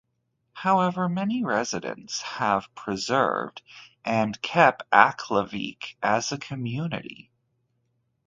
However, 0.53 1.07
many 1.07 1.43
residents 1.43 2.23
have 2.23 2.73
persevered 2.73 3.61
and 4.03 4.41
kept 4.41 4.81
Aklavik 4.91 5.95
as 6.01 6.31
a 6.31 6.39
community. 6.39 7.29